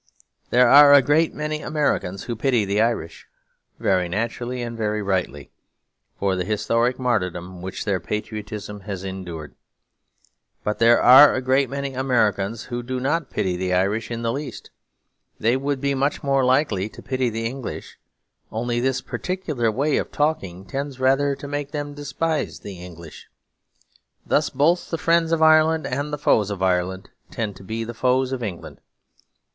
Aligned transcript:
There 0.49 0.67
are 0.67 0.95
a 0.95 1.01
great 1.03 1.31
many 1.31 1.61
Americans 1.61 2.23
who 2.23 2.35
pity 2.35 2.65
the 2.65 2.81
Irish, 2.81 3.27
very 3.77 4.09
naturally 4.09 4.63
and 4.63 4.75
very 4.75 5.03
rightly, 5.03 5.51
for 6.17 6.35
the 6.35 6.43
historic 6.43 6.97
martyrdom 6.97 7.61
which 7.61 7.85
their 7.85 7.99
patriotism 7.99 8.79
has 8.79 9.03
endured. 9.03 9.53
But 10.63 10.79
there 10.79 10.99
are 10.99 11.35
a 11.35 11.39
great 11.43 11.69
many 11.69 11.93
Americans 11.93 12.63
who 12.63 12.81
do 12.81 12.99
not 12.99 13.29
pity 13.29 13.55
the 13.55 13.75
Irish 13.75 14.09
in 14.09 14.23
the 14.23 14.31
least. 14.33 14.71
They 15.39 15.55
would 15.55 15.79
be 15.79 15.93
much 15.93 16.23
more 16.23 16.43
likely 16.43 16.89
to 16.89 17.03
pity 17.03 17.29
the 17.29 17.45
English; 17.45 17.99
only 18.51 18.79
this 18.79 19.01
particular 19.01 19.71
way 19.71 19.97
of 19.97 20.11
talking 20.11 20.65
tends 20.65 20.99
rather 20.99 21.35
to 21.35 21.47
make 21.47 21.69
them 21.73 21.93
despise 21.93 22.61
the 22.61 22.83
English. 22.83 23.27
Thus 24.25 24.49
both 24.49 24.89
the 24.89 24.97
friends 24.97 25.31
of 25.31 25.43
Ireland 25.43 25.85
and 25.85 26.11
the 26.11 26.17
foes 26.17 26.49
of 26.49 26.63
Ireland 26.63 27.11
tend 27.29 27.55
to 27.57 27.63
be 27.63 27.83
the 27.83 27.93
foes 27.93 28.31
of 28.31 28.41
England. 28.41 28.81